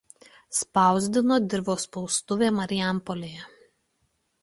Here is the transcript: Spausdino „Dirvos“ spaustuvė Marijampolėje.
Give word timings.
Spausdino 0.59 1.37
„Dirvos“ 1.53 1.87
spaustuvė 1.89 2.51
Marijampolėje. 2.59 3.49